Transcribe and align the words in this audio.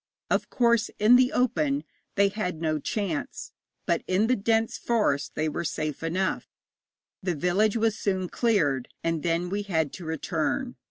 Of 0.31 0.49
course, 0.49 0.89
in 0.97 1.15
the 1.15 1.31
open 1.31 1.83
they 2.15 2.29
had 2.29 2.59
no 2.59 2.79
chance, 2.79 3.51
but 3.85 4.01
in 4.07 4.25
the 4.25 4.35
dense 4.35 4.75
forest 4.79 5.33
they 5.35 5.47
were 5.47 5.63
safe 5.63 6.01
enough. 6.01 6.47
The 7.21 7.35
village 7.35 7.77
was 7.77 7.99
soon 7.99 8.27
cleared, 8.27 8.87
and 9.03 9.21
then 9.21 9.51
we 9.51 9.61
had 9.61 9.93
to 9.93 10.03
return. 10.05 10.75